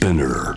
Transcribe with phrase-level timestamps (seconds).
[0.00, 0.54] Spinner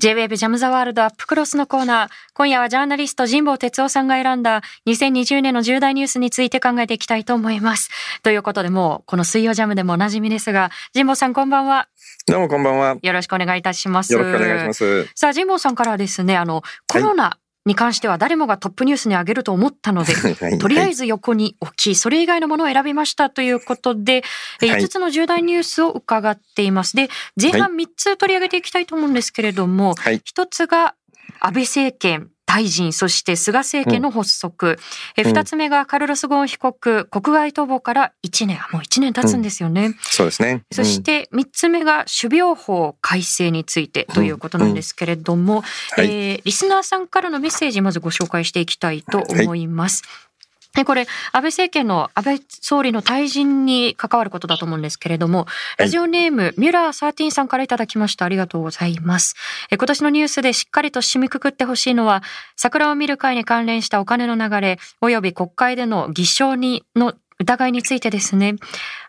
[0.00, 2.08] J-Wave ジャムザワールドアップクロスのコーナー。
[2.34, 7.90] 今夜はジャーナリスト神保哲夫さんが選んだ2020年の重大ニュースについて考えていきたいと思います。
[8.24, 11.86] ということでもうこの水曜ジャムでもおなじみですが、神保さんこんばんは。
[12.26, 12.96] どうもこんばんは。
[13.00, 14.12] よろしくお願いいたします。
[14.12, 15.08] よろしくお願いします。
[15.14, 24.24] さあ、神保さんからはですね、あの、コロナに関しては誰もがトップニュースに上げると思ったので、 はいとりあえず横に置き、それ以外のものを選びましたということで、
[24.62, 26.96] えはい5つの重大ニュースを伺っています。
[26.96, 30.20] で、前半3つ取り上げていきたいと思うんですけれども、はい。
[30.20, 30.94] 1つが
[31.40, 34.76] 安倍政権、大臣、そして菅政権の発足。
[35.16, 39.94] えうん2つ目がカルロス・ゴーン被告、国外逃亡から1年、もう1年経つんですよね。
[40.00, 40.64] そうですね。
[40.72, 50.02] そして3つ目が種苗法改正についてということなんですけれども、はいえーリスナーさんからのメッセージまずご紹介していきたいと思います。
[50.74, 51.02] でこれ、
[51.32, 55.46] 安倍政権の安倍総理の退陣に関わることだと思うんですけれども、
[55.78, 58.24] ラジオネーム、ミュラー13さんからいただきました。
[58.24, 59.34] ありがとうございます。
[59.70, 62.22] え今年のニュースでしっかりと締めくくってほしいのは、
[62.56, 68.56] 桜を見る会に関連したお金の流れ、及び国会での偽証にの疑いについてですね。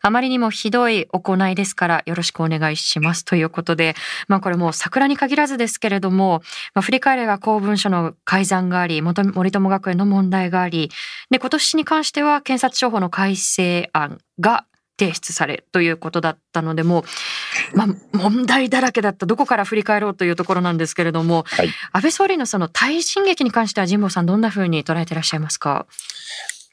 [0.02, 3.24] あまりにもひどい行いですからよろしくお願いします。
[3.24, 3.94] ということで、
[4.28, 6.42] まあこれもう桜に限らずですけれども、
[6.74, 10.90] まあ、振り返れば公文書の改ざんがあり、元森友学園の問題があり、
[11.30, 14.66] で、今年に関しては検察庁法の改正案が
[14.98, 17.04] 提出されということだったので、も
[17.74, 21.70] う、まあ問題だらけだった、どこから振り返ろうというところなんですけれども、はい。
[21.92, 25.86] 安倍総理のその退陣劇に関しては神保さんどんな風に捉えていらっしゃいますか？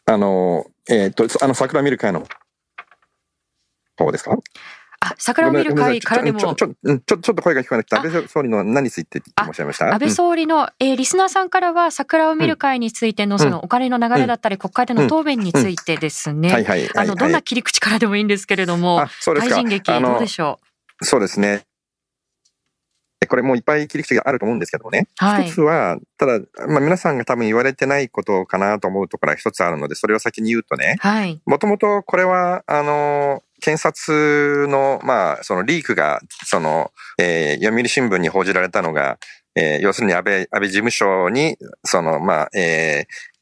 [0.09, 2.27] あの、えっ、と、あの、桜見る会の
[3.99, 4.35] 方ですか？
[5.01, 6.41] あ、桜を見る会からでも。
[6.41, 8.01] ちょ、ちょ、うんちょ、っと声が聞こえなくて、あ。
[8.01, 9.93] 安倍総理の何についてっておっしゃいました？
[9.93, 16.53] 安倍総理の、えーリスナーさんからは桜を見る会についてのそのお金の流れだったり国会での答弁についてですね。
[16.97, 19.57] あの、どんはない切り口からでもいいんですけれども、あ、そうですか。
[19.57, 20.59] 退陣劇どうで、しょ
[21.03, 21.68] そうですね。
[23.29, 25.09] これもういっぱい切り口があると思うんですけどもね。
[25.21, 25.61] うはい一つ。
[25.61, 30.97] は、ただ、まあ皆さんが多分言われてないことかなと思うところが一つあるので、それを先に言うとね。
[31.01, 31.41] はい。
[31.47, 39.19] もともとこれは、あの、検察の、まあ、そのリークが、その、えー読売新聞に報じられたのが、
[39.55, 43.39] えー要するに安倍、安倍事務所に、その、まあ、えー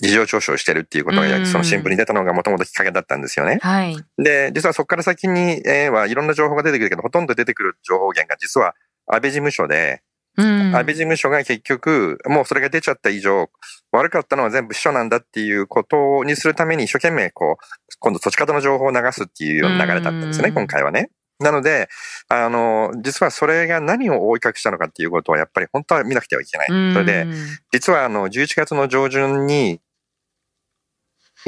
[0.00, 3.58] 事情聴取をしてるっていうことが、うんその新聞に出たのがもともときっかけだったんですよね。
[3.60, 3.96] はい。
[4.16, 8.74] で、実はそこから先に、えーはいろんな情報が出てくるけど、ほとんど出てくる情報源が実は
[9.06, 10.02] 安倍事務所で、
[10.38, 10.76] うん。
[10.76, 13.48] 安倍事務所が結局、もうそれが出ちゃった以上、
[13.92, 17.64] 悪かったのは全部秘書なんだっていうことにするために一生懸命こう、
[17.98, 21.10] 今度土地方の情報を流すっていうような流れだったんですね、うん今回はね。
[21.38, 21.88] なので、
[22.28, 26.68] あの、実はそれが何を覆い隠したのかっていうことはやっぱり本当は見なくてはいけない。
[26.70, 27.26] うんそれで、
[27.72, 29.80] 実はあの、11月の上旬に、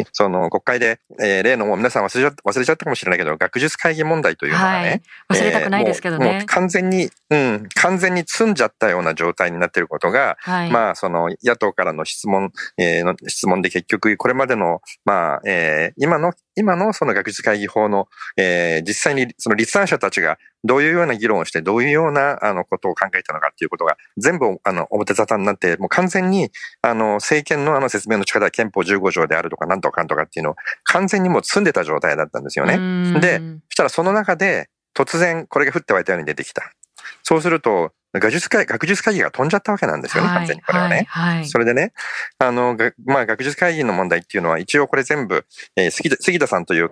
[0.12, 5.40] その国会で、えー例のもう皆さん忘れちゃ忘れちゃったかもしれないけど、学術会議問題というのがね、はい。
[5.40, 6.46] 忘れたくないですけどえーもう。
[6.46, 10.70] 完全に、うん、完全に積んじゃったような状態になっていることが、はい。
[10.70, 26.50] まあ、その野党からの質問、えーの質問で結局、これまでの、まあ、えー今の、今のその学術会議法の、えー実際にその立案者たちがどういうような議論をして、どういうような、あの、ことを考えたのかっていうことが、全部、あの、表沙汰になって、もう完全に、
[26.82, 32.78] あの、政権のあの説明の力は憲法15条であるとか、なんとかなんとかっていうのを、完全にもう積んでた状態だったんですよね。
[32.78, 36.72] ねでそしたらその中で突然これが降って湧いたように出てきた。
[37.22, 41.06] そうすると、学術会、学術会議が飛んじゃったわけなんですよね、完全にこれはね。
[41.08, 41.36] はい。
[41.36, 41.46] はい。
[41.46, 41.92] それでね、
[42.38, 45.44] あの、がまあ、学術会議の問題っていうのは、一応これ全部、
[45.76, 46.90] えー杉田さんという、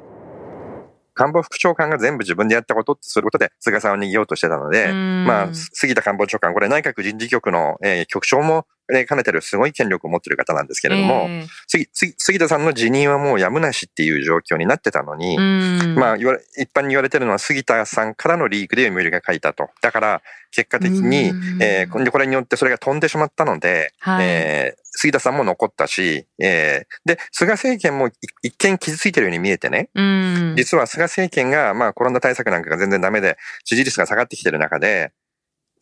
[1.16, 11.86] 官房副長官が全部自分でやったことってすることで、菅さんを逃げようとしてたので、まあ、杉田官房長官、これ内閣人事局の、えー局長も、えー兼ねてるすごい権力を持ってる方なんですけれども、えー
[12.18, 19.68] 杉田さんの辞任はもうやむなしっていう状況になってたのに、うんまあ、一般に言われてるのは杉田さんからのリークで読売が書いたと。
[19.80, 30.54] だから、結果的にうん、えー、でこれによってそれが飛んでしまったので、はいえー杉田さんも残ったし、えーで、菅政権もい一見傷ついてるように見えてね、うん。
[30.56, 35.12] 実は菅政権が、まあコロナ対策なんかが全然ダメで、支持率が下がってきてる中で、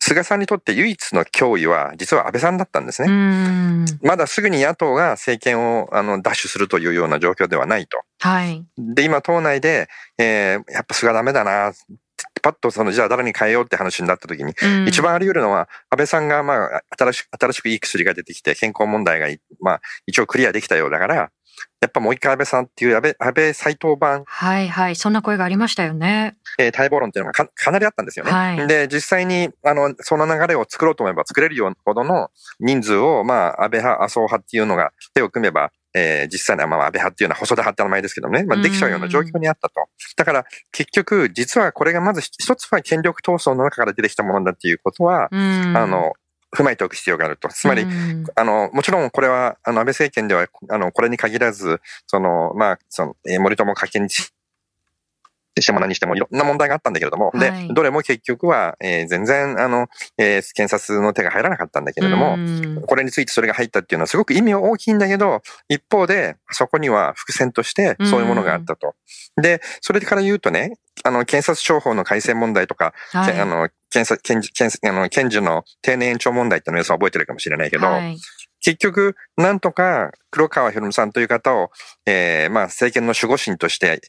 [0.07, 3.07] 菅さんにとって唯一の脅威は、実は安倍さんだったんですね。
[3.09, 3.85] うん。
[4.03, 7.99] まだすぐに野党が政権をあの奪取するというような状況ではないと。
[8.19, 8.63] はい。
[8.77, 11.73] で、今党内で、えーやっぱ菅ダメだな、
[12.43, 21.31] パッとその、じゃあ誰に変えようって話になった時に、うん一番あり得るのは、安倍さんが、まあ、新しく、新しくいい薬が出てきて、健康問題がい、まあ、一応クリアできたようだから、
[21.81, 24.95] やっぱもう一回安倍さんっていう安倍、安倍斎藤版、はいはい。
[24.95, 26.35] そんな声がありましたよね。
[26.57, 28.31] えー待望論っていうのがかかなりあったんですよね。
[28.31, 32.29] はいで、実際に、あの、その流れを作ろうと思えば作れるようほどの
[32.59, 39.75] 人数を、まあ、安倍派、麻生派っていうのが手を組めばえー、実際にはまあ安倍派っていうのは細田派って名前ですけどね、まあ、できちゃうような状況にあったと。
[40.17, 46.13] だから結局、実はこれがまず一つは権力闘争の中から出てきたものだっていうことは、あの、
[46.55, 47.49] 踏まえておく必要があると。
[47.49, 47.85] つまり、
[48.35, 54.09] あの、もちろんこれは、あの、安倍政権では、あの、これに限らず、その、まあ、その、えー、森友家計に
[55.61, 59.87] しても何にしてもいろんな問題があったんだけれども、はい、で、どれも結局は、えー、全然、あの、
[60.17, 62.37] えー、検察の手が入らなかったんだけれども、
[62.85, 68.95] これについてそれが入ったっていうのはすごく意味は大きいんだけど、一方で、そこには伏線としてそういうものがあったと。
[69.41, 78.17] で、それから言うとね、あの、検察庁法の改正問題とか、はい、あの、検察、検検あの検事の定年延長問題っていうのを覚えてるかもしれないけど、はい。
[78.61, 81.69] 結局、なんとか黒川博さんという方を、
[82.07, 84.01] えー、まあ政権の守護神として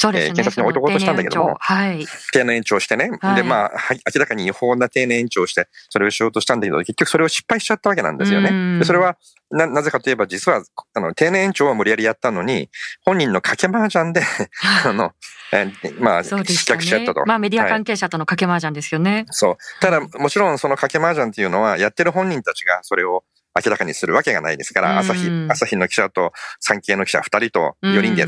[0.00, 0.34] そうですね。
[0.34, 2.06] 検察に置いとこうとしたんだけども、はい。
[2.32, 3.70] 定年延長してね、はい、で、まあ、
[4.14, 8.78] 明らかに違法な定年延長して、それをしようとしたんだけど、結局それを失敗しちゃったわけなんですよね。
[8.78, 9.18] でそれは、
[9.50, 10.62] な、なぜかといえば、実は、
[10.94, 12.70] あの、定年延長は無理やりやったのに、
[13.04, 14.22] 本人の掛け麻雀で
[14.86, 15.12] あの、
[15.52, 17.24] えまあ、失脚しちゃったと。
[17.26, 19.12] まあ、メディア関係者との掛け麻雀ですよね。
[19.12, 19.56] はい、そう。
[19.82, 23.24] ただ、もちろんその掛け麻雀っていうのは、やってる本人たちがそれを
[23.64, 28.26] 明らかにするわけがないですから、朝日、朝日の記者と産経の記者二人と4人で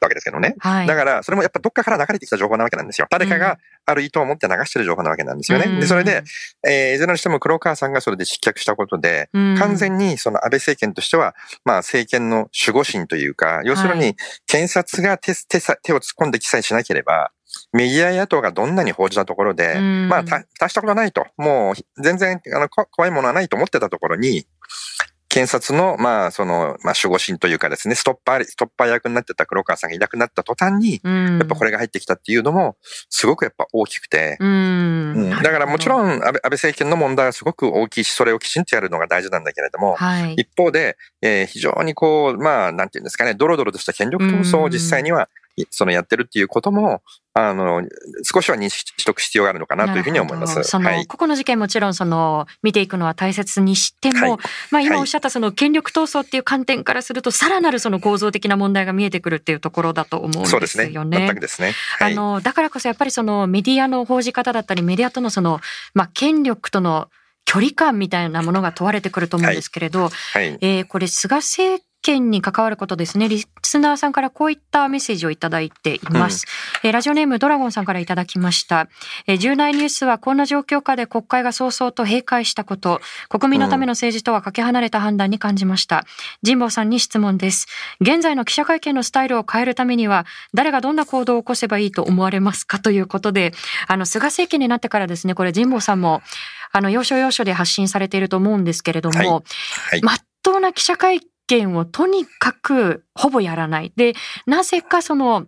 [0.00, 0.54] わけですけどね。
[0.58, 3.06] はい、だから、それもやっぱどっかから流れてきた情報なわけなんですよ。
[3.10, 5.66] 誰かがある意図を持って流してる情報なわけなんですよね。
[5.68, 6.22] うん、で、それで、
[6.66, 11.34] えー、いずれにしても黒川さんがそれで失脚したことで、うん、完全にその安倍政権としては、
[11.64, 14.16] まあ政権の守護神というか、要するに、
[14.46, 17.32] 検察が手手手を突っ込んで記載しなければ、
[17.72, 20.24] メディア野党がどんなに報じたところで、うん、まあ、
[20.60, 21.26] 足したことないと。
[21.36, 24.46] もう、全然、あの、怖いものはないと思ってたところに、
[25.36, 32.78] 検察の、まあ、その、まあ、守護神というかですね、ストッパー、ストッパー役になってた黒川さんがいなくなった途端に、やっぱこれが入ってきたっていうのも、
[33.10, 45.28] すごくやっぱ大きくて、うん、だからもちろん安倍安倍政権の問題はすごく大きいし、それをきちんとやるのが大事なんだけれども、はい、一方で、えー、非常にこう、まあ、なんていうんですかね、ドロドロとした権力闘争を実際には、
[45.70, 47.02] そのやってるっていうことも、
[47.34, 47.82] あの、
[48.22, 50.62] 少しは認識しておく必要があるのかなというふうに思います。
[50.64, 54.38] その、はい、個々の事件もちろんその、見ていくのは大切にしても、はい、
[54.70, 60.48] まあ今おっしゃったその権力闘争っていう観点からすると、さらなるその構造的な問題が見えてくるっていうところだと思うんですよね。
[60.50, 60.90] そうですね。
[60.92, 61.72] 全くですね。
[61.98, 65.60] はい、あの、だからこそやっぱりそのメディアの報じ方だったり、メディアとのその、
[65.94, 67.08] まあ権力との
[67.44, 73.28] 距離感みたいなものが問われてくると思うんですけれど、はい、えー、これ菅政権に関わることですね。
[73.28, 76.46] リスナーさんからこういったメッセージをいただいています。
[76.84, 78.88] うん、えラジオネームドラゴンさんからいただきました。
[79.26, 86.04] え重大ニュースはこんな状況下で国会が早々と閉会したこと、国民のための政治とはかけ離れた判断に感じました。
[86.44, 87.66] 神保さんに質問です。
[88.00, 93.52] 現在の記者会見のスタイルを変えるためには、誰がどんな行動を起こせばいいと思われますかということで、
[93.88, 96.22] あの、菅政権になってからですね、これ神保さんも、
[96.70, 99.40] あの、要所要所で発信されていると思うんですけれども、はいは
[99.96, 101.26] い、まっとうな記者会見
[101.76, 103.92] をとにかくほぼやらない。
[103.96, 104.14] で、
[104.46, 105.46] なぜかその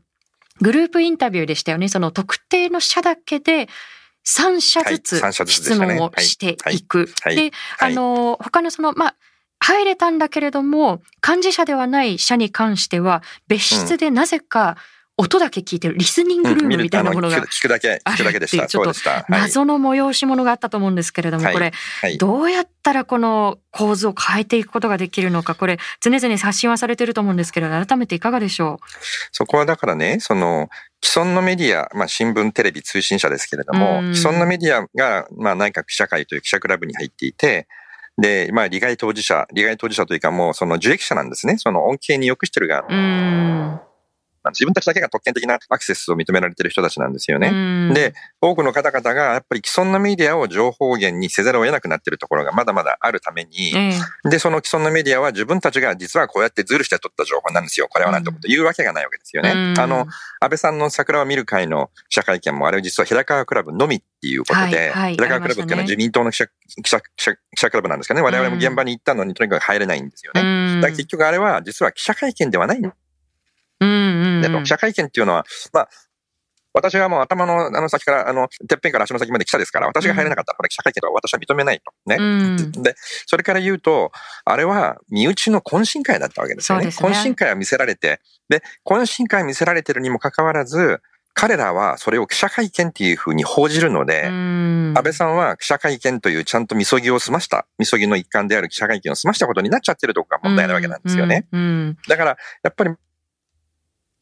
[0.60, 1.88] グループインタビューでしたよね。
[1.88, 3.68] その特定の社だけで
[4.26, 7.08] 3社ずつ質問をしていく。
[7.24, 7.50] で、
[7.80, 9.16] あの、他のその、まあ、
[9.60, 14.76] 入れたんだけれども、幹事社ではない社に関しては、別室でなぜか、
[15.20, 18.68] 音だけ聞いてるリスニングルームみたいなものが、うん、聞くだけ、聞くだけでした。
[18.68, 18.92] ちょっと
[19.28, 28.86] 謎の催し物があったと思うんですけれども、はい、これ、はい、どうやったらこの構図を変えていくことができるのか、これ、常々発信はされてると思うんですけれど、改めていかがでしょう？
[29.32, 30.68] そこはだからね、その、
[31.02, 37.66] 既存のメディア、まあ新聞、テレビ、通信社ですけれども、既存のメディアが、まあ内閣記者会という記者クラブに入っていて、
[38.20, 41.56] で、まあ、利害当事者、利害当事者というかもうその受益者なんですね。
[41.56, 42.84] その恩恵に良くしてる側。
[44.46, 47.92] 自分たちだけが特権的なアクセスを認められている人たちなんですよね。
[47.94, 53.72] で、多くの方々がやっぱり既存のメディアを情報源にせざるを得なくなっているところがまだまだあるために、
[54.24, 57.88] で、その既存のメディアは自分たちが実はこうやってズルして取った情報なんですよ。
[57.88, 59.74] これはなんてこと言うわけがないわけですよね。
[59.78, 60.06] あの、
[60.40, 68.20] 安倍さんの桜を見る会の記者会見もあれは実は平川クラブのみっていうことで、はいはい、平川クラブっていうのは自民党の記者記者記者記者クラブなんですかね。
[68.20, 70.76] 我々も現場に行ったのにとにかく入れないんですよね。
[70.80, 72.92] だから結局あれは実は記者会見ではないうん
[74.62, 75.88] 記者会見っていうのは、まあ、
[76.74, 81.92] 私はもう頭のあの先から、あの、てっぺんから足の先まで記者ですから、私が入れなかったら、これ記者会見とは私は認めないと。
[82.06, 82.72] ね、うん。
[82.82, 82.94] で、
[83.26, 84.12] それから言うと、
[84.44, 86.86] あれは身内の懇親会だったわけですよね。
[86.86, 91.00] ね懇親会は見せられて、で、懇親会見せられてるにもかかわらず、
[91.34, 101.46] 彼らはそれを記者会見っていうふうに報じるので、安倍さんは記者会見というちゃんとみそぎを済ました、みそぎの一環である記者会見を済ましたことになっちゃってるとこが問題なわけなんですよね。
[102.08, 102.90] だから、やっぱり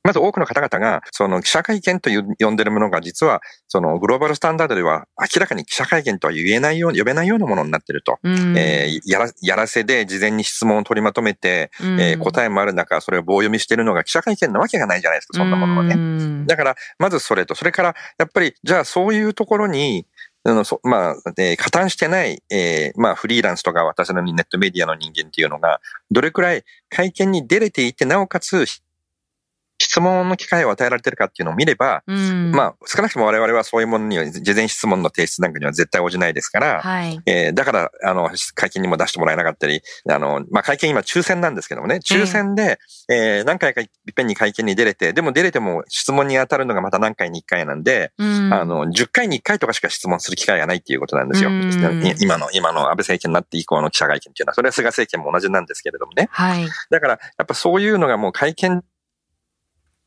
[0.07, 8.19] まず多くの方々が、その記者会見と呼んでるものが実は、そのグローバルスタンダードでは明らかに記者会見とは言えないよう、呼べないようなものになってると。
[8.25, 16.47] えー、やら、やらせで事前に質問を取りまとめて、えー、答えもある中、それを棒読みしてるのが記者会見なわけがないじゃないですか、そんなものはね。
[16.47, 20.07] だから、まずそれと、それから、やっぱり、じゃあそういうところに、
[20.49, 25.81] あのそまあ、えー、加担してない、えー、まあ、フリーランスとか私のネットメディアの人間っていうのが、
[26.13, 28.65] どれくらい会見に出れていて、なおかつ、
[29.97, 51.49] 質問の機会を与えられてるかっていうのを見れば、うん、まあ、少なくとも我々はそういうものには、事前質問の提出なんかには絶対応じないですから、はい、えー、だから、あの、会見にも出してもらえなかったり、あの、まあ、会見今抽選なんですけどもね、抽選で、えー、えー、何回かいっぺんに会見に出れて、でも出れても質問に当たるのがまた何回に1回なんで、うん、あの、10回に1回とかしか質問する機会がないっていうことなんですよ。
[51.49, 51.63] うん、
[52.21, 56.29] 今の、今の安倍政権になって以降の記者会見っていうのは、それは菅政権も同じなんですけれどもね。
[56.31, 56.69] はい。
[56.91, 58.83] だから、やっぱそういうのがもう会見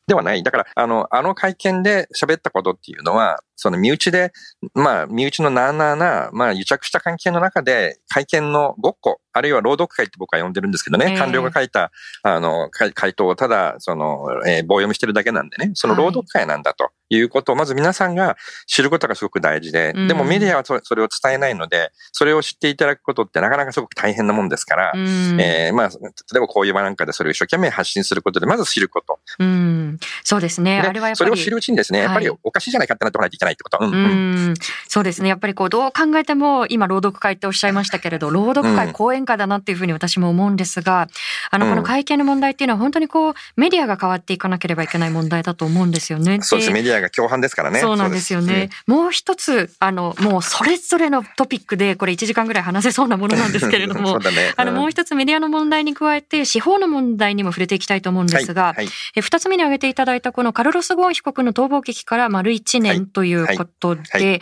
[0.09, 0.43] ではない。
[0.43, 4.31] だから、あの、あの会見で喋ったことっていうのは、その身内で、
[4.73, 11.91] まあ、身内のなあなあな、まあ、癒着した関係の中で、会見のごっこ、あるいは朗読会って僕は呼んでるんですけどね、官僚が書いた、
[12.23, 16.85] あの、回答をただ、その、えー、棒読みしてるだけなんでね、その朗読会なんだと。
[16.85, 16.87] い
[17.17, 18.37] うことを、まず皆さんが
[18.67, 25.95] 知ることがすごく大事で、でもメディアはそれを伝えないので、それを知っていただくことってなかなかすごく大変なもんですから、えー、まあ、例
[26.37, 29.19] えばこういう場なんかでそれを一生懸命発信することで、まず知ること。
[29.39, 30.79] うん、そうですね。
[30.79, 31.25] あれはやっぱり。
[31.25, 33.77] それを知るうちにですね、やっぱりおかしいじゃないかってなってこないといけないってこと。
[33.81, 34.53] うん、うん
[34.87, 35.29] そうですね。
[35.29, 41.07] やっぱりこう、どう考えても、今、朗読会っておっしゃいましたけれど、朗読会、講演会だなっていうふうに私も思うんですが、
[41.51, 46.39] あの、この会見の問題っていうのは、本当にこう、メディアが変わっていかなければいけない問題だと思うんですよね。
[46.41, 46.71] そうです。
[46.71, 47.79] メディアが共犯ですからね。
[47.79, 48.69] そうなんですよね。
[48.87, 58.75] もう一つ、あの、もうそれぞれのトピックで、これ1時間ぐらい話せそうなものなんですけれども、 ね、あの、もう一つメディアの問題に加えて、司法の問題にも触れていきたいと思うんですが、はい。
[58.75, 64.41] はい、え2つ目に挙げていただいたこのカルロス・ゴーン被告の逃亡劇から丸1年ということで、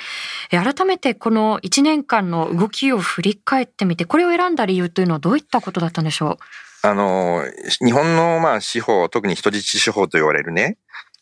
[0.49, 0.73] はい。
[0.73, 6.43] 改めてこの1年間の動きを振り返ってみて、これを選んだ理由というのはどういったことだったんでしょう？
[6.83, 7.43] あの、
[7.83, 10.77] 日本のまあ司法、特に人質司法と言われるね、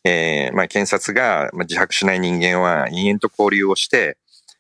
[0.06, 4.18] えー、まあ検察が自白しない人間は延々と交流をして、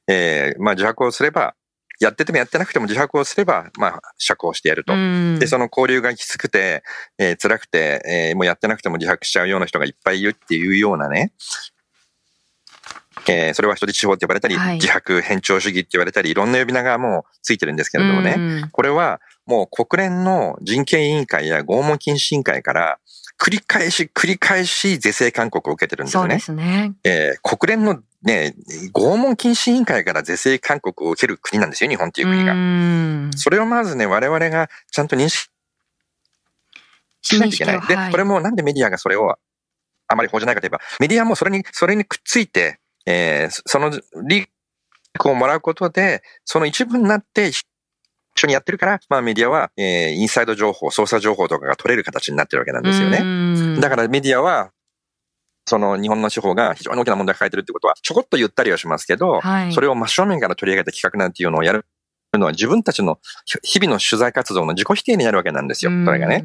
[0.07, 1.55] えー、まあ自白をすれば、
[1.99, 4.93] やっててもやってなくても自白をすれば、まあ、釈放してやると。
[5.39, 6.83] で、その交流がきつくて、
[7.17, 11.31] えー、辛くて、えー、もうやってなくても自白しちゃうような人がいっぱいいるっていうようなね、
[13.27, 22.99] えー、それは人質司法って呼ばれたり、はい、自白偏重主義って言われたり、いろんな呼び名がもうついてるんですけれどもね、これはもう国連の人権委員会や拷問禁止委員会から、
[23.37, 26.39] 繰り返し繰り返し是正勧告を受けてるんですよね。
[26.39, 26.93] そうですね。
[27.03, 28.55] えー、国連のね、
[28.93, 33.37] 拷問禁止委員会から是正勧告を受ける国なんですよ、日本っていう国が。
[33.37, 35.49] それをまずね、我々がちゃんと認識
[37.21, 37.81] しないといけない。
[37.81, 39.37] で、これもなんでメディアがそれを
[40.07, 43.91] あまり報じないかといえば、メディアもそれに、それにくっついて、えー、その
[44.27, 44.47] リー
[45.19, 47.51] クをもらうことで、その一部になって
[48.35, 53.79] 一緒にやってるから、まあメディアは、えー、インサイド情報、操作情報とかが取れる形になってるわけなんですよね。
[53.79, 54.71] だからメディアは、
[55.67, 61.85] その日本の司法が非常に大きな問題を抱えてるってことは、ちょこっと言ったりはしますけど、はい、それを真正面から取り上げた企画なんていうのをやる
[62.37, 63.19] のは自分たちの
[63.63, 65.91] 日々の取材活動の自己否定になるわけなんですよ。
[66.05, 66.43] それがね。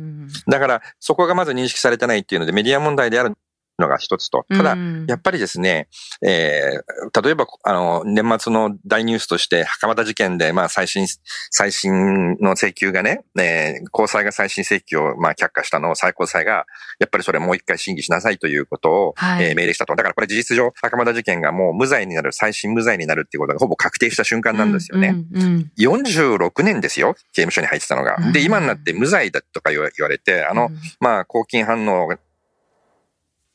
[0.49, 3.35] だから、そこがまず認識されてないっていうので、メディア問題である
[3.80, 4.44] のが一つと。
[4.49, 4.76] ただ、
[5.08, 5.88] やっぱりですね、
[6.25, 11.06] えー、例えば、あの、年末の大ニュースとして、袴田事件で、まあ、最新、
[11.50, 16.66] 最新の請求がね、えー、高裁が最新請求を、まあ、却下したのを最高裁が、
[16.99, 19.96] やっぱりそれもう一回審議しなさいということを、はい、えー、命令したと。
[19.96, 25.08] だからこれ事実上、袴田事件がもう無罪になる、最新無罪になるっていうことがほぼ確定した瞬間なんですよね。
[25.32, 28.16] うんうんうん、46年ですよ、刑務所に入ってたのが。
[28.32, 30.70] で、今になって無罪だとか言われて、あの、
[31.00, 32.08] まあ、公金反応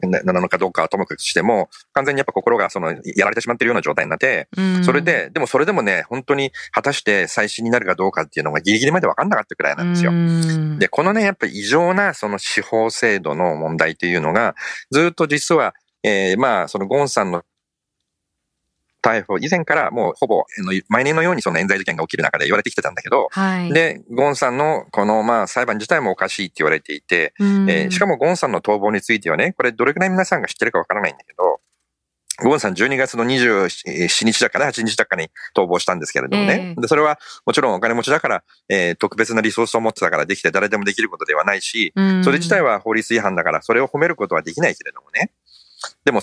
[0.01, 4.49] なのかどうかはともかくしても、完全にやっぱ心がその、やられてしまっているような状態になって、
[4.83, 10.11] それで、でもそれでもね、本当に果たして再審になるかどうかっていうのがギリギリまで分かんなかったくらいなんですよ。
[10.79, 14.55] で、このね、やっぱり異常なその司法制度の問題っていうのが、
[14.91, 15.73] ずっと実は、
[16.03, 17.43] えー、まあ、そのゴンさんの
[19.05, 19.37] 逮捕。
[19.37, 20.45] 以前からもうほぼ
[20.89, 31.59] 毎年のようにその冤罪事件が起きる中で言われてきてたんだけど、はい、で、ゴンさんのこのまあ裁判自体もおかしいって言われていて、えー、しかもゴンさんの逃亡についてはね、これどれくらい皆さんが知ってるかわからないんだけど、
[32.43, 36.73] ゴンさん12月の27日だかな、8日だかに逃亡したんですけれどもね。
[36.75, 41.93] えー、で、それはもちろんお金持ちだから、えー、特別なリソースを持ってたからできて誰でもできることではないし、
[42.23, 45.31] それ自体は法律違反だからそれを褒めることはできないけれどもね。
[46.03, 46.21] でも、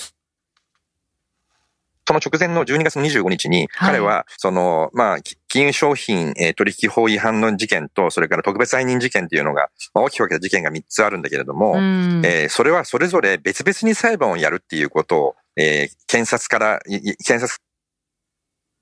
[2.07, 5.19] その直前の12月25日に、彼は、その、まあ、
[5.49, 17.49] 金融商品、えー、取引法違反の事件と、それから特別背任事件っていうのが、まあ、大きく分けた事件が3つあるんだけれども、えー、それはそれぞれ別々に裁判をやるっていうことを、えー、検察から、検察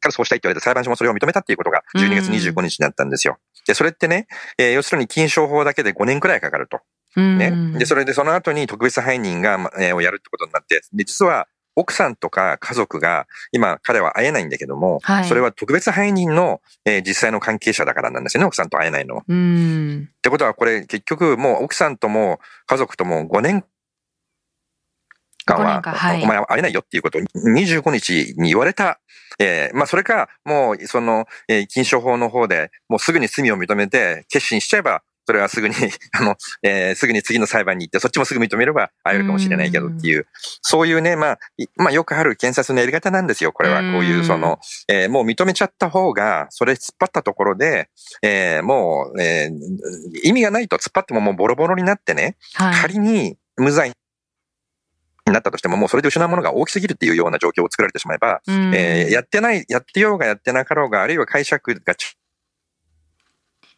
[0.01, 3.39] からそうしたいって言われて裁判所もそれを認めたっていうことが12月25日になったんですよ。
[3.67, 4.27] で、それってね、
[4.59, 6.81] えー、要するに金商法だけで5年くらいかかると。
[7.17, 7.53] ね。
[7.79, 19.23] で、それでその後に特別背任が、えー、をやるってことになって、で、実は奥さんとか家族が、今彼は会えないんだけども、はい、それは特別背任の、えー、実際の関係者だからなんですよね、奥さんと会えないのは。
[19.23, 19.25] っ
[20.21, 23.65] てことはこれ結局もう奥さんとも家族とも5年
[25.45, 29.01] 間は、はい、お前は会えないよっていうことを25日に言われた。
[29.39, 35.77] えー、まあそれか、もうその、えー、禁書法の方でもうすぐに罪を認めて決心しちゃえばそれはすぐに、
[36.11, 40.27] あの、えー、すぐに次の裁判に行って、そっちもすぐ認めれば会えるかもしれないけどっていう、う
[40.61, 41.39] そういうね、まあ、
[41.77, 43.79] まあよくある検察のやり方なんですよ、これは。
[43.81, 44.59] こういう、その、
[44.89, 47.91] えー、もう認めちゃった方が、それ突っ張ったところで、
[48.23, 53.95] えー、もう、えー、意味がないと突っ張ってももうボロボロになってね、はい、仮に無罪に
[55.33, 61.95] なったとしても、もうそれで失うものが大きすぎるっていうような状況を作られてしまえば、えー、やってない、やってようがやってなかろうが、あるいは解釈が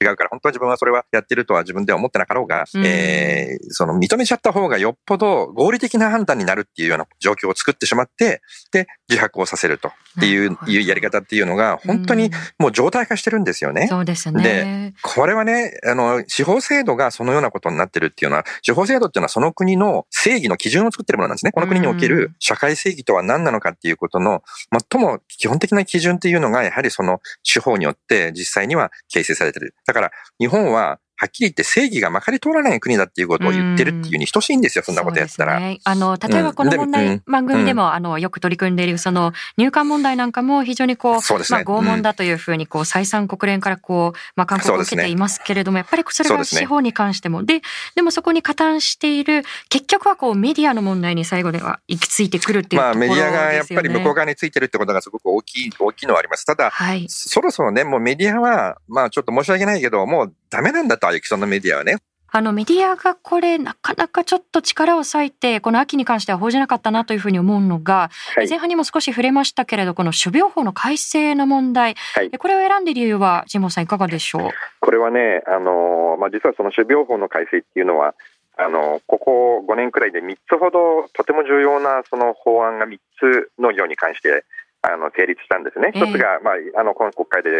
[0.02, 8.42] 違うから、本当は自分はそれはやってるとは自分では思ってなかろうが、うん、えー、その認めちゃった方がよっぽど合理的な判断になるっていうような状況を作ってしまって、
[8.72, 13.86] で、自白をさせるとっていういうやり方っていうのが、本当にもう状態化してるんですよね。
[13.88, 14.42] そうですね。
[14.42, 21.52] で、これはね、あの、司法制度がそのようなことになってるっていうのは、司法制度っていうのはその国の正義の基準を作ってるものなんですね。
[21.52, 24.42] この国における社会正義とは何なのかっていうことの、
[24.90, 29.74] 最も基本的な基準っていうのが、やはりその司法によって実際には形成されてる。
[29.92, 35.60] だから、日本ははっきり言って正義がまかり通らない国だっていうことを言ってるっていうに等しいんですよ、そんなことやったら。
[35.60, 47.44] ね、あの、例えばこの問題、うん、番組でも、うん、あの、よく取り組んでいる、その、入管問題なんかも非常にこう、うね、まあ、拷問だというふうに、こう、再三国連からこう、まあ、勧告を受けていますけれども、ね、やっぱりそれが司法に関しても。
[47.44, 47.60] で、
[47.94, 53.20] でもそこに加担している、結局はこう、メディアの問題に最後では行き着いてくるっていうところですよね。
[53.20, 56.44] まあ、メディアがやっぱり向こう側についてるってことがすごく大きい、大きいのはあります。
[56.44, 61.96] ただ、はい、そろそろね、もうメディアは、まあ、ちょっと申し訳ないけど、もうダメなんだと、ああいう既存のメディアはね。
[62.34, 74.50] あのメディアがこれなかなかちょっと力を割いてこの秋に関しては報じなかったなというふうに思うのが、はい、前半にも少し触れましたけれどこの種苗法の改正の問題、はい、これを選んで理由はジモさんいかがでしょう？
[74.80, 78.14] これはねあの、まあ、実はその種苗法の改正っていうのは
[78.56, 84.46] あのここ5年くらいで3つほどとても重要なその法案が3つ農業に関して
[84.82, 87.50] あの成立したんですね、一つが、まあ、あの今国会で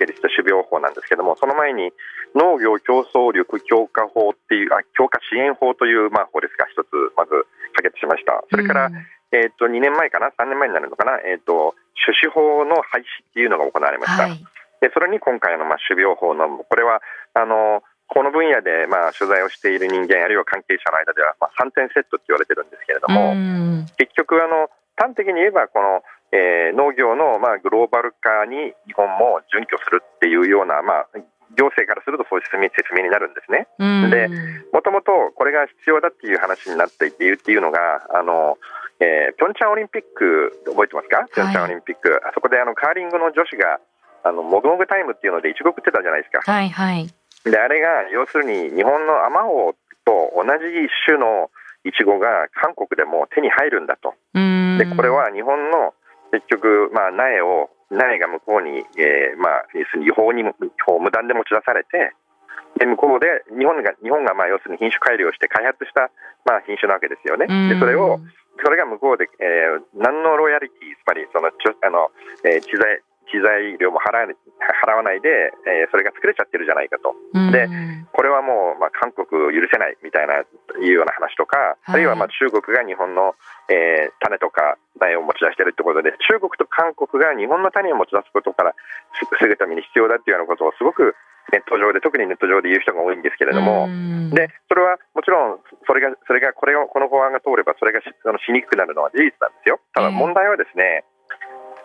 [0.00, 1.92] 成立した種苗法なんですけども、その前に
[2.34, 7.32] 農業競争力強化法っていう、あ強化支援法という、まあ、法律が一つ、まず
[7.76, 8.40] 可決しました。
[8.48, 8.96] それから、うん、
[9.36, 14.24] えっ、と、2年前かな、3年前になるのかな、えっ、ー、と、種子法の廃止っていうのが行われました。
[14.24, 14.40] はい、
[14.80, 17.02] でそれに今回の、まあ、種苗法の、これは、
[17.34, 23.36] あの、この分野で、まあ、取材をしている人間、あるいは関係者の間では、まあ、3点セットって言われてるんですけれども、
[23.98, 24.66] 結局、あの、
[25.00, 31.08] 端的に言えば、この、えー、農業の、まあ、グローバル化に日本も準拠するっていうような、まあ、
[31.56, 33.66] 行政からするとそういう説明になるんですね。
[34.10, 34.28] で、
[34.72, 38.58] もともとこれが必要だっていう話になっていてっていうのが、あの、
[39.00, 42.20] えー、ピョンチャンオリンピック、覚えてますか、ピョンチャンオリンピック。
[42.22, 43.80] あそこであのカーリングの女子が、
[44.22, 46.44] あの、もぐもぐタイムっていうので、いちご食ってたじゃないですか。
[46.44, 47.08] はいはい。
[47.44, 51.50] で、あれが、要するに日本のアマオと同じ一種の
[51.84, 54.14] いちごが韓国でも手に入るんだと。
[54.80, 55.92] で、これは日本の
[56.32, 60.52] 結局、まあ、苗を、苗が向こうに、えー、まあ、に違法に、無
[61.10, 62.16] 断で持ち出されて、
[62.78, 66.08] で向こうで日本が、日本がまあ要するに品種改良して開発した、
[66.46, 67.50] まあ、品種なわけですよね。
[67.68, 68.20] でそれを
[68.62, 72.10] それが向こうで、えー、何のロイヤリティ、つまりそのちょあの、
[72.44, 74.26] えー、知財機材料も払
[74.82, 77.14] 払わないで、えー、それが作れちゃってるじゃないかと。
[77.54, 77.70] で、
[78.12, 83.34] これはもう、まあ、韓国許せないみたいな、いうような話とか、はい、あるいはまあ中国が日本の、
[83.70, 88.74] えー、種とか苗を持ち出してるってことで、中国と韓国が日本の種を持ち出すことから
[89.38, 91.14] 防ぐために必要だっていうようなことをすごく
[91.52, 93.88] ネット上で、特にネット上で言う人が多いんですけれども、
[94.30, 99.80] で、それはもちろん、それが、それが、これを、この法案が通れば、それがしそのしにくくなるのは事実なんですよ。
[99.94, 101.04] ただ問題はですね、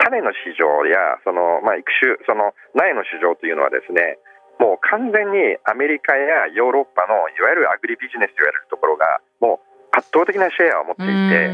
[0.06, 4.22] 種の市場やその、まあ、育種その苗の市場というのはですね
[4.62, 11.50] もう完全にアメリカやヨーロッパのいわゆるアグリビジネスと言われるところがもう圧倒的なシェアを持っていて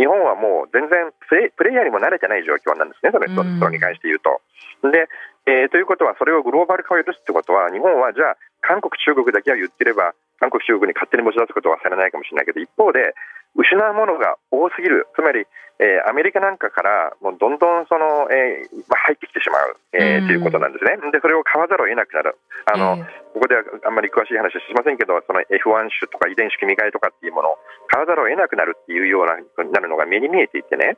[0.00, 4.40] 日本はもう全然プレプレイヤーにも慣れてない状況なんですねそれそれに関して言うと。
[4.88, 5.06] で
[5.44, 13.14] えー、ということはそれをグローバル化を許すってことは日本はじゃあ韓国中国だけは言ってれば韓国中国に勝手に持ち出すことはされないかもしれないけど一方で
[13.54, 15.44] 失うものが多すぎる、つまり、
[15.78, 20.96] えー、アメリカなんかからもうどんどんその、えーまあ、入ってきてしまう、えー、ということなんですね。
[21.12, 22.40] で、それを買わざるを得なくなる。
[22.64, 22.96] あの、
[23.36, 27.58] ここではあんまり詳しい話はしませんけど、その F1 種とか遺伝子組み換えとかっていうものを
[27.92, 29.36] 買わざるを得なくなるっていうような
[29.68, 30.96] なるのが目に見えていてね。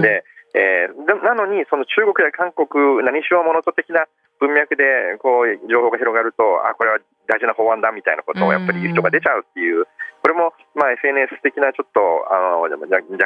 [0.00, 0.24] で、
[0.56, 4.08] えー、なのに、その中国や韓国、何しろものと的な
[4.42, 4.82] 文脈で
[5.22, 6.98] こう情報が広がると、あこれは
[7.30, 9.86] 大事な法案だみたいなことをやっぱり言う人が出ちゃうっていう、
[10.22, 12.74] これもまあ SNS 的なちょっとあの若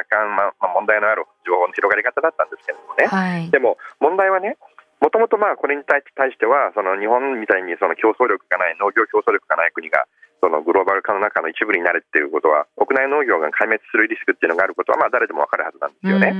[0.05, 4.57] 干、まあ、問題のある情報の広がり方だったんですけれどもね、はい、でも問題はね、
[5.01, 10.05] もともとこれに対しては、その日本みたいにその競争力がない、農業競争力がない国が、
[10.41, 16.33] そのグローバル化の中の一部になるっていうことは、国内農業が壊滅するリスクっていうのがあることは、まあ誰でもわかるはずなんですよね。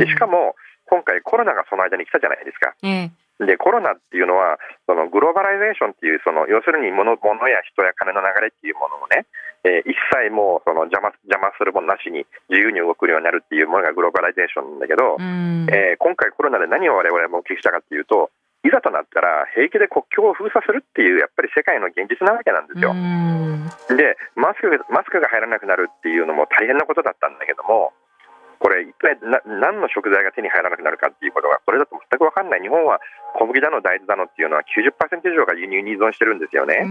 [0.00, 0.56] でしかも、
[0.88, 2.74] 今回コロナがその間に来たじゃないですか。
[2.82, 9.24] えで、コロナっていうのは、そのグローバライゼーションっていう、その要するに物物や人や金の流れっていうものをね、
[9.64, 15.16] えー、一切もうその邪魔邪魔するものなしに自由に動くようになるっていうものがグローバライゼーションなんだけど、
[15.72, 18.30] えー、今回コロナで何を我々は目撃したかっていうと、
[18.64, 22.92] いざとなったら平気で国境を封鎖するっていうやっぱり世界の現実なわけなんですよ。
[23.96, 27.92] でマスクマスクが入らなくなるっていうのも大変なことだったんだけども
[28.60, 29.16] これ一体
[29.48, 32.60] 何の食材が手に入らなくなるかっていうことがこれだと全く分かんない。
[32.60, 33.00] 日本は
[33.40, 36.84] 小麦だの大豆だのっていうのは90%以上が輸入に依存してるんですよね。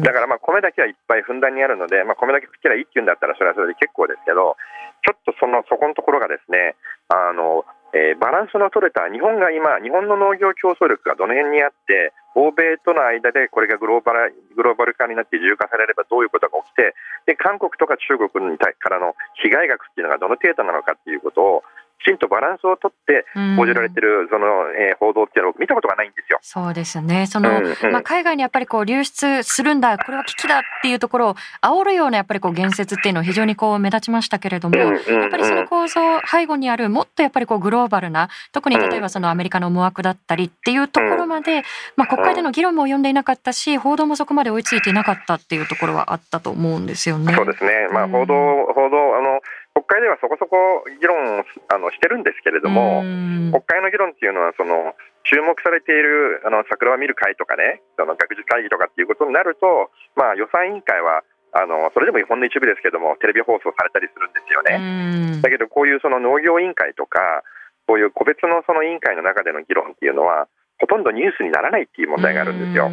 [0.00, 4.56] だからまあ米だけはいっぱいふんだんにあるので、まあ、米だけ食ってりゃいいっていうんだったらそれはそれで結構ですけど
[5.04, 6.80] ちょっとそのそこのところがですね
[7.12, 16.92] あのえー、バランスの取れた日本が今、日本の農業競争力がどの辺にあって、欧米との間でこれがグローバルグローバル化になって自由化されればどういうことが起きて、
[17.24, 21.62] で韓国とか中国にからの被害額っていうのがどの程度なのかっていうことを、
[22.00, 23.24] きちんとバランスをとって
[23.56, 24.46] 報じられてるその、
[24.78, 26.38] えー、報道っていうのを見たことがないんですよ。
[26.42, 27.26] そうですね。
[27.26, 41.62] その、うんうん、まあ海外にやっぱりこう流出するんだ、これは危機だっていうところを煽るようなやっぱりこう言説っていうのは非常にこう目立ちましたけれども、うんうんうん、やっぱりその構造背後にあるもっとやっぱりこうグローバルな、特に例えばそのアメリカの思惑だったりっていうところまで、
[41.96, 47.34] まあ国会での議論も及んでいなかったし、報道もそこまで追いついていなかったっていうところはあったと思うんですよね。
[47.34, 47.70] そうですね。
[47.92, 48.34] まあ報道、
[48.74, 49.40] 報道あの
[49.76, 50.56] 国会ではそこそこ
[50.88, 53.04] 議論あのしてるんですけれども、
[53.52, 54.96] 国会の議論っていうのはその
[55.28, 65.44] 注目されているあの桜を見る会とかね、その学術会議とかっていうことになると、まあ、予算委員会はあのそれでもほんの一部ですけども、テレビ放送されたりするんですよね。
[65.44, 67.44] だけど、こういうその農業委員会とか、
[67.84, 72.90] こういう個別のその委員会の中での議論っていうのは、ほとんどニュースにならないっていう問題があるんですよ。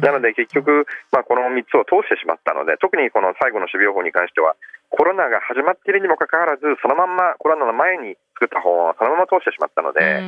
[0.00, 4.56] なので結局、まあ、この3つを通してしまったので、特にこの最後の種苗法に関しては、
[4.88, 10.20] コロナが始まっているにもかかわらず、そのまんまコロナの前に作った法をそのまま通してしまったので、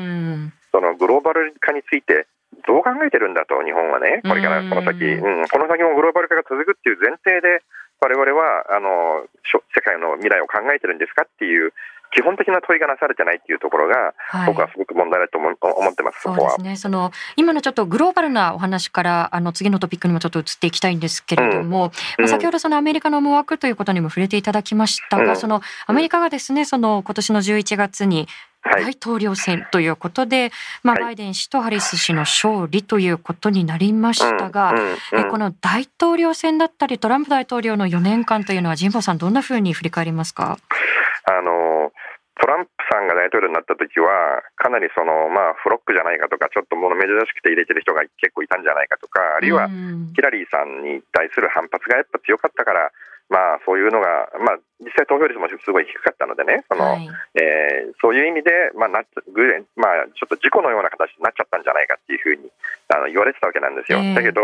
[0.73, 2.27] そのグローバル化について、
[2.66, 7.62] どう考えてるんだと、日本はね、これからこの先、うん、この先もグローバル化が続くっていう前提で、
[8.01, 9.27] 我々はあの
[9.75, 11.73] 世界の未来を考えてるんですかっていう
[12.12, 16.77] 基本的な問いがなされてないっていうところが、はい、僕はすごく問題だと思ってます、そうですね。
[16.77, 28.29] その、今のちょっとグローバルなお話から、あの、次のトピックにもちょっと移っていきたいんですけれども、うん、まあ、先ほどそのアメリカの思惑ということにも触れていただきましたが、うん、その、アメリカがですね、その、今年の11月に、
[28.64, 30.51] 大統領選ということで、
[30.83, 34.75] まあ、バイデン氏とハリス氏の勝利ということになりましたが、
[35.12, 40.59] えこの大統領選だったり、トランプ大統領の4年間というのは、神保さん、どんなふうに振り返りますか？
[41.29, 41.93] あの
[42.38, 49.67] トランプさんが大統領になった時は、かなりその、まあ、フロックじゃないかとか、ちょっともの珍しくて入れてる人が結構いたんじゃないかとか、あるいは
[50.14, 52.95] ヒラリーさんに対する反発がやっぱ強かったから、
[53.29, 59.03] まあ、そういうのが、まあ、実際投票率もすごい低かったのでね、その、はい、えー、そういう意味で、まあな
[59.75, 62.51] まあ、ちょっと事故のような形になっちゃったんじゃないかっていうふうに
[62.88, 63.99] あの言われてたわけなんですよ。
[63.99, 64.41] えー、だけど、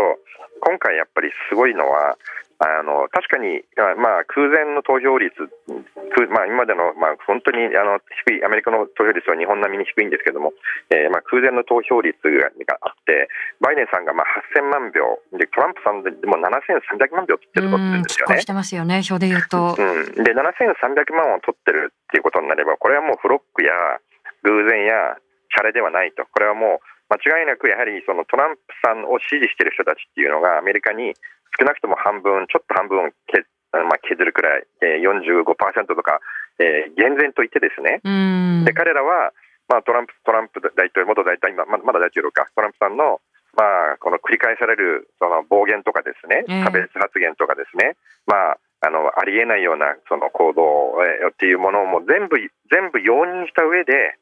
[0.59, 2.17] 今回やっぱりすごいのは、
[2.59, 3.67] あの確かに、
[3.99, 5.35] まあ、空前の投票率、
[6.31, 10.53] まあ、今までの、まあ、本当にあの低い、アメリカの投票率は日本並みに低いんですけども、
[10.87, 13.27] えーまあ、空前の投票率があって、
[13.59, 18.39] バイデンさんがまあ8000万票で、トランプさんでも7300万票取ってるとってるんですよね。
[18.39, 19.75] してますよね、表で言うと。
[19.75, 23.73] うん、で、7300万を取ってるっていうことになれば、これはもうフロックや
[24.43, 25.19] 偶然や
[25.51, 31.13] シャレではないと、これはもう間違いなくやはりそのトランプさんを支持している人たちっていうのがアメリカに
[31.59, 35.45] 少なくとも半分、ちょっと半分け、まあ、削るくらい、えー、45%
[35.93, 36.19] とか、
[36.59, 38.01] えー、厳然と言ってですね、
[38.65, 39.31] で彼らは、
[39.67, 43.21] まあ、トランプトランプ大統領、元大統領、今まだ大統領か、トランプさんの、
[43.55, 47.95] まあ、この繰り返されるその暴言とかですね、差別発言とかですね、
[48.27, 52.37] まあ、あのありえないようなその行動、えー、っていうものをも全部
[52.69, 54.17] 全部容認した上で、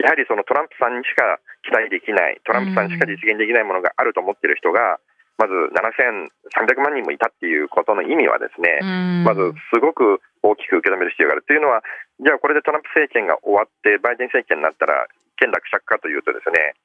[0.00, 4.98] やはりそのトランプさんにしか期待できない、トランプさんにしか実現できないものがあると思っている人が、
[5.36, 11.42] まず7300万人もいたっていうことの意味はですね、まずすごく大きく受け止める必要がある。
[11.42, 11.82] というのは、
[12.20, 16.78] じゃあこれでトランプ政権が終わって、バイデン政権になったら、権落着かというとですね、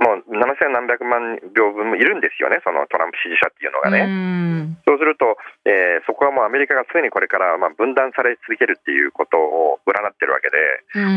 [0.00, 4.74] もう7000何百万票分もいるんですよね、そのトランプ支持者っていうのがね。
[4.86, 10.58] そうすると、えー、そこはもうアメリカが常にこれからまあ分断され続けるっていうことを占ってるわけで、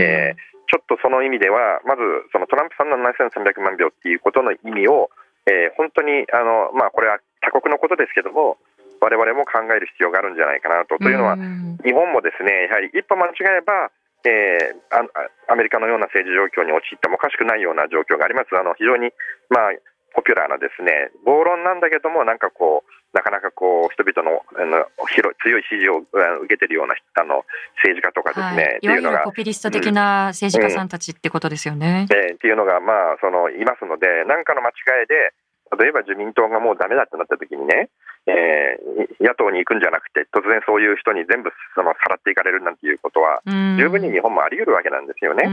[0.02, 5.10] えー、ちょっとその意味では、まずそのトランプさんの7300万票っていうことの意味を、
[5.48, 8.58] えー、本当にあの、まあ、これは他国のことですけども、
[9.00, 10.98] 我々も考える必要があるんじゃないかなと。
[10.98, 11.38] というのは、
[11.86, 13.92] 日本もですね、やはり一歩間違えば、
[14.26, 18.58] えー、アメリカのような政治状況に陥ってもおかしくないような状況があります。
[18.58, 19.12] あの非常に、
[19.50, 19.72] まあ、
[20.18, 27.46] ポピュラーなですね、暴論なんだけども、なんかこう、なかなかこう人々のあの広強い支持を受けているようなあの
[27.82, 32.08] 政治家とかですね、はい、いわゆるポピュリスト的な政治家さんたちってことですよね。
[32.10, 35.34] うんうん、えー、っていうのが、まあ、そのいますので、何かの間違いで、
[35.78, 37.90] 例えば自民党がもうだめだってなったときにね、
[38.28, 43.40] えー、野党に行くんじゃなくて、突然そういう人に全部そのさらっていかれるなんていうことは、
[43.80, 45.48] 十分に日本もあり得るわけなんですよね。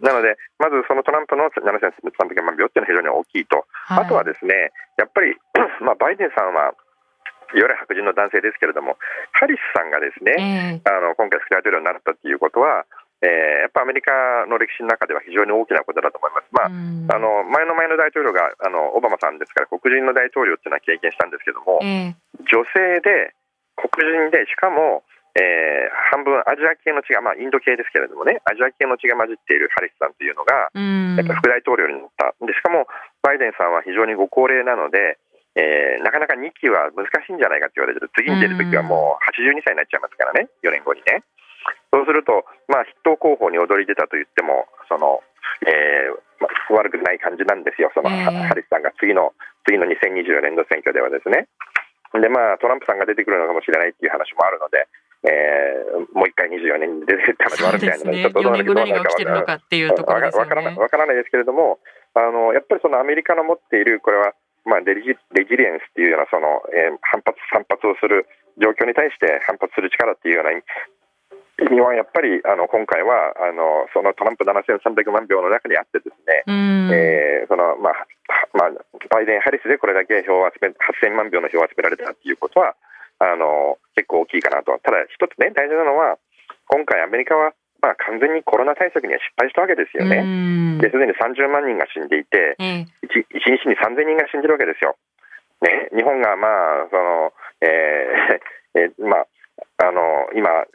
[0.00, 5.34] なので、まずそのトランプの7300万票っていうのは非常に大きいと、はい、あとはですね、やっぱり、
[5.82, 6.72] まあ、バイデンさんは、
[7.50, 8.96] いわゆる白人の男性ですけれども、
[9.32, 12.86] ハリスさんがですね、えー、あの今回、副大統領になったということは、
[13.20, 14.10] えー、やっぱアメリカ
[14.48, 16.48] の歴史の中では非常に大きなことだと思います。
[16.56, 23.36] まあ、あの前の前の大統領があのオバマさんですから黒人の大統領っていうのは経験したんですけども、えー、女性で
[23.76, 25.04] 黒人でしかも、
[25.36, 32.32] えー、半分アジア系の血が、まあ、インド系ですけれどもねアジア系の血が混じっているハリスさんというのが、やっぱ副大統領になった。
[32.40, 32.88] でしかも
[33.20, 35.20] バイデンさんは非常にご高齢なので、
[35.54, 41.22] えー、なかなか2期は難しいんじゃないかって言われてる次に出るときはもう82歳になっちゃいますからね4年後にね。
[41.92, 45.20] そうすると、まあ、筆頭候補に躍り出たと言っても、その
[45.66, 49.32] えーまあ、悪くない感じなんですよ、その、えー、ハリスさんが次の
[49.68, 51.48] 次の2024年度選挙ではですね。
[52.16, 54.88] で、まあ、トランプさんが出てくるのかもしれないっていう話もあるので、
[55.22, 60.48] えー、もう一回24年に出てくるって話もあるみたいなので、ちょっとどうなるかっていうところですよね。
[60.48, 61.78] わからわからないですけれども、
[62.16, 64.32] あのやっぱりそのアメリカの持っている、これは、
[64.64, 68.26] まあ、レジレジリエンスっていうようなその、えー、反発、反発をする
[68.58, 70.56] 状況に対して反発する力っていうような
[71.60, 76.44] 意味はやっぱりあの今回はあのそのトランプ7300万票の中にあってですね、
[76.92, 78.06] えー、そのまあ
[78.52, 78.70] まあ、
[79.10, 82.74] バイデン・ハリスでこれだけ票を集め8000万票の票を集められたということは
[83.20, 84.72] あの結構大きいかなと。
[84.82, 86.18] ただ一つね大事なのは
[86.66, 90.20] 今回アメリカはまあ、完全にコロナ対策には失敗したわけですよね。
[90.84, 94.96] ですでに30万人が死んでいて、1, 1日に3000人が死んでるわけですよ。
[95.64, 99.26] ね、日本がまあその、えー えー、まあ
[99.80, 100.68] あの今、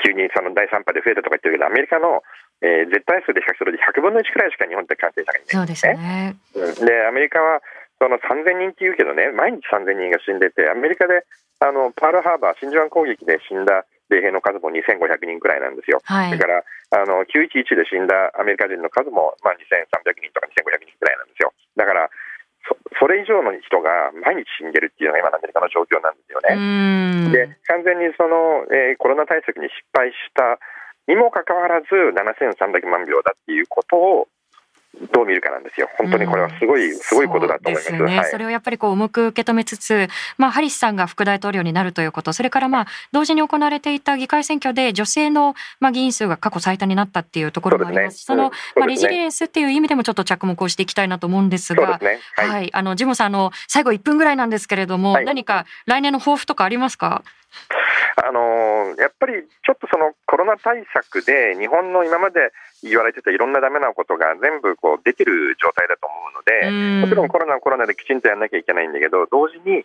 [0.00, 2.24] 急にその第3波で増えたとか言ってるけど、アメリカの、
[2.64, 6.36] えー、絶対数で比較すると100分の1くらいしか日本って感染者がいないんですね。
[6.56, 7.60] そうですね、でアメリカは
[8.00, 11.28] その3000人っていうけどね、毎日3000人が死んでて、アメリカで
[11.60, 16.00] あのパールハーバー、真珠湾攻撃で死んだ米兵の数も2500人くらいなんですよ。
[16.04, 21.52] はい、だからあの911で死んだアメリカ人の数も、まあ、2300人とか2500人くらいなんですよ。
[21.76, 22.08] だから
[22.98, 26.56] それ以上の人が毎日死んでるっていうのが今のアメリカの状況なんですよね。
[27.30, 30.58] で完全にその、えー、コロナ対策に失敗した
[31.06, 34.28] にもかかわらず7300万票だっていうことを
[35.12, 35.88] どう見るかなんですよ。
[35.98, 37.86] 本当にこれはすごい、うん、すごいことだと思います。
[37.86, 48.18] すね、はい、それをやっぱりこう重く受け止めつつ、まあハリスさんが副大統領になるということ、それからまあ同時に行われていた議会選挙で女性のまあ議員数が過去最多になったっていうところもあります。
[48.18, 57.22] し、そ、ね,、の、まあレジリエンスっていう意味でもちょっと着目をしていきたいなと思うんですが、すね、はい、はい、あのジムさんあの最後1分ぐらいなんですけれども、はい、何か来年の抱負とかありますか？
[58.16, 62.48] あのやっぱりちょっとそのコロナ対策で日本の今まで
[62.82, 69.84] 言われてたいろんなダメなことが全部こう出てる状態だと思うので、もちろんコロナはコロナできちんとやらなきゃいけないんだけど、同時に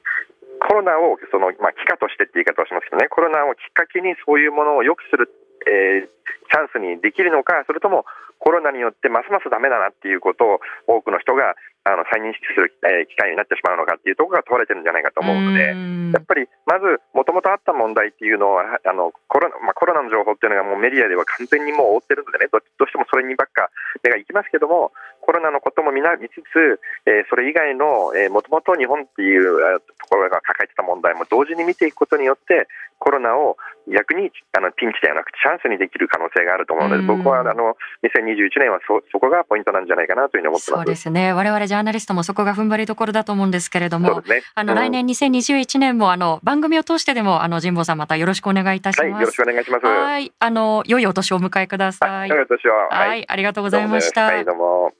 [0.63, 5.27] コロナをその、まあ、機化としてって言い方をしますけどね、コロナをきっかけにそういうものを良くする、
[5.67, 8.05] えー、チャンスにできるのか、それとも
[8.39, 15.73] コロナによってますますダメだなっていうことを多くの人があの再認識する、えー、機会になってしまうのかっていうところが問われてるんじゃないかと思うので、
[16.13, 32.67] やっぱりまず、もともとあった問題っていうのは、あのコロナまあ、コロナの情報っていうのがもうメディアでは完全にもう覆ってるのでねど、どうしてもそれにばっか目がいきますけども、コロナのことも見つつ、えー、それ以外のもともと日本っていうところが抱えてた問題も同時に見ていくことによって、
[33.01, 33.57] コロナを
[33.89, 40.79] 逆にあのピンチではなくてチャンスにできる可能性があると思うので、僕はあの2021年はそそこがポイントなんじゃないかなというふうに思ってます。
[40.79, 41.33] そうですね。
[41.33, 49.11] 我々ジャーナリストもそこが踏ん張りどころだと思うんですけれども、ね、あの、うん、来年2021年もあの番組を通してでもあの神保さんまたよろしくお願いいたします。
[49.11, 49.85] はい、よろしくお願いします。
[49.85, 52.29] はい、あの良いお年をお迎えください。
[52.29, 52.71] 良いお年を。
[52.91, 54.25] はい、ありがとうございました。
[54.25, 54.93] はい、どうも。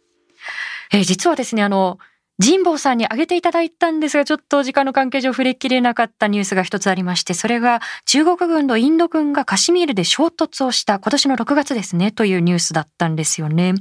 [0.92, 2.00] えー、実はですねあの
[2.42, 13.76] 神保さんに挙げていただいたんですが、ちょっと時間の関係上触れきれなかったニュースが一つありまして、それが中国軍とインド軍がカシミールで衝突をした今年の6月ですね、というニュースだったんですよね。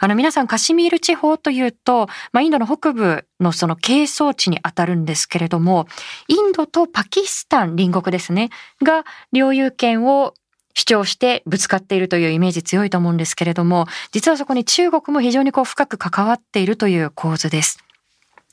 [0.00, 5.86] あの皆さんカシミール地方というと、まあ、インドの北部のその係争地にあたるんですけれども、
[6.26, 8.50] インドとパキスタン隣国ですね、
[8.82, 10.34] が領有権を
[10.74, 17.78] 主張してぶつかっているというイメージ強いと思うんですけれども、実はそこに中国も非常にこう深く関わっているという構図です。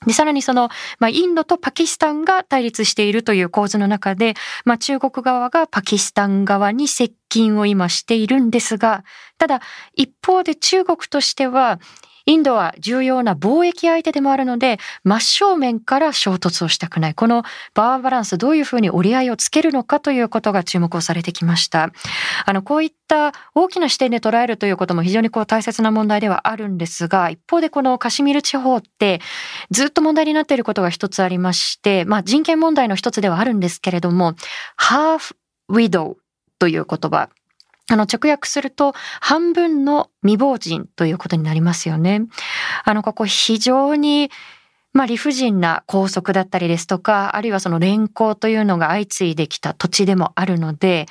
[0.05, 9.03] で、さらにその、まあ、インドとパキスタンが対立しているという構図の中で、まあ、中国側がパキスタン側に接近を今しているんですが、
[9.39, 9.61] ただ、
[9.95, 11.79] 一方で中国としては、
[12.27, 17.13] インドは重要な貿易相手でもあるので、真正面から衝突をしたくない。
[17.13, 21.89] このパワーバランス、どういうふうに折り合いをつけるのかということが注目をされてきました。
[22.45, 29.21] あの、こういった大きな視点で捉えるということも非常にこう大切な問題ではあるんですが、一方でこのカシミル地方って
[29.71, 34.33] ずっと問題になっていることが一つありまして、まあ人権問題の一つではあるんですけれども、
[34.75, 35.37] ハーフ
[35.69, 36.17] ウィドウ
[36.59, 37.29] という言葉。
[37.89, 42.23] あの、直訳すると、半分の未亡人ということになりますよね。
[42.83, 44.29] あの、ここ非常に、
[44.93, 51.05] まあ、理不尽な拘束だったりですとか、あるいはその連行というのが相次いできた土地でもあるので、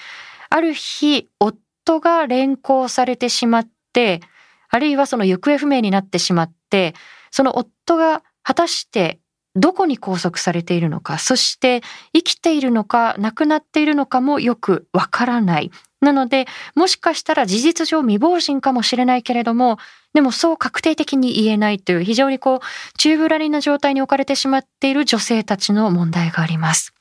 [0.51, 4.21] ある日、夫が連行されてしまって、
[4.69, 6.95] あるいはその行方不明になってしまって、
[7.31, 9.21] その夫が果たして
[9.55, 11.81] どこに拘束されているのか、そして
[12.15, 15.71] 生きているのか亡くなっているのかもよくわからない。
[16.01, 19.79] なので、もしかしたら事実上未亡人かもしれないけれども、
[20.15, 22.61] でもそう確定的に言えないという非常にこう、
[22.99, 26.93] 宙ぶらりな状態に置かれてしまっている女性たちの問題があります。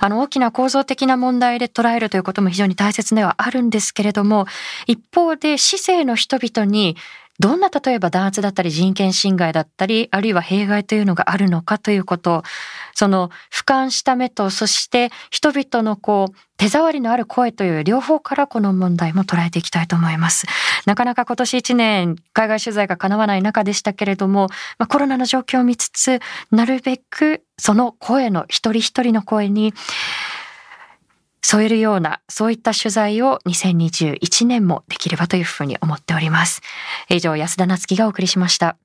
[0.00, 4.46] あの大きな構造的な問題で捉えるということも非常に大切ではあるんですけれども、
[4.86, 6.96] 一方で市政の人々に
[7.40, 12.44] どんな例えば弾圧だったり人権侵害だったり、あるいは弊害というのがあるのかということ、
[12.94, 20.46] その俯瞰した目と、そして人々のこう、手触りのある声という両方からこの問題も捉えていきたいと思います。
[20.86, 29.74] なかなか今年1年海外取材が叶わない中でしたけれども、まあ、コロナの状況を見つつ、なるべくその声の一人一人の声に
[31.42, 36.62] 添えるような、そういった取材を2021年もできればというふうに思っております。
[37.10, 38.76] 以上、安田なつきがお送りしました。